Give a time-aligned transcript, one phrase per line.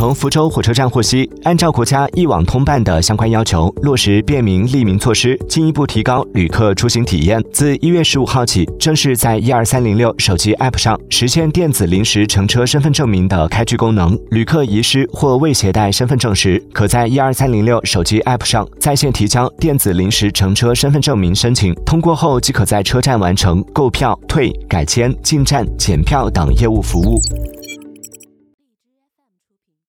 [0.00, 7.38] 从福州火车站获悉按照国家一网通办的相关要求落实便民利民措施进一步提高旅客出行体验。
[7.52, 14.18] 自一月十五号起正式在一二三零六手机 app 上实现电子临时乘车身份证明的开具功能。
[14.30, 27.20] 旅客遗失或未携带身份证时可在一二三零六手机 app 上在线提交电子临时乘车身份证明申请通过后即可在车站完成购票退改签进站检票等业务服务。